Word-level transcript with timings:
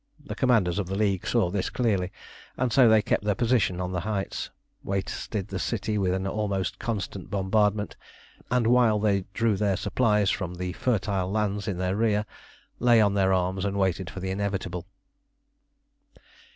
The 0.25 0.33
commanders 0.33 0.79
of 0.79 0.87
the 0.87 0.95
League 0.97 1.27
saw 1.27 1.51
this 1.51 1.69
clearly, 1.69 2.11
and 2.57 2.73
so 2.73 2.89
they 2.89 3.03
kept 3.03 3.23
their 3.23 3.35
position 3.35 3.79
on 3.79 3.91
the 3.91 3.99
heights, 3.99 4.49
wasted 4.83 5.49
the 5.49 5.59
city 5.59 5.95
with 5.99 6.11
an 6.11 6.25
almost 6.25 6.79
constant 6.79 7.29
bombardment, 7.29 7.95
and, 8.49 8.65
while 8.65 8.97
they 8.97 9.25
drew 9.35 9.55
their 9.55 9.77
supplies 9.77 10.31
from 10.31 10.55
the 10.55 10.73
fertile 10.73 11.29
lands 11.29 11.67
in 11.67 11.77
their 11.77 11.95
rear, 11.95 12.25
lay 12.79 12.99
on 12.99 13.13
their 13.13 13.31
arms 13.31 13.63
and 13.63 13.77
waited 13.77 14.09
for 14.09 14.21
the 14.21 14.31
inevitable. 14.31 14.87